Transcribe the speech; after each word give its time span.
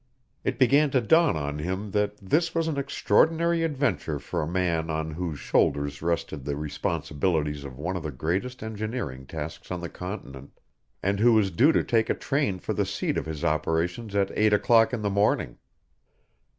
It 0.43 0.57
began 0.57 0.89
to 0.97 1.01
dawn 1.01 1.37
on 1.37 1.59
him 1.59 1.91
that 1.91 2.17
this 2.17 2.55
was 2.55 2.67
an 2.67 2.75
extraordinary 2.75 3.61
adventure 3.61 4.17
for 4.17 4.41
a 4.41 4.47
man 4.47 4.89
on 4.89 5.11
whose 5.11 5.37
shoulders 5.37 6.01
rested 6.01 6.43
the 6.43 6.57
responsibilities 6.57 7.63
of 7.63 7.77
one 7.77 7.95
of 7.95 8.01
the 8.01 8.09
greatest 8.11 8.63
engineering 8.63 9.27
tasks 9.27 9.69
on 9.69 9.79
the 9.79 9.89
continent, 9.89 10.59
and 11.03 11.19
who 11.19 11.33
was 11.33 11.51
due 11.51 11.71
to 11.73 11.83
take 11.83 12.09
a 12.09 12.15
train 12.15 12.57
for 12.57 12.73
the 12.73 12.83
seat 12.83 13.15
of 13.15 13.27
his 13.27 13.43
operations 13.45 14.15
at 14.15 14.31
eight 14.35 14.53
o'clock 14.53 14.91
in 14.91 15.03
the 15.03 15.11
morning. 15.11 15.59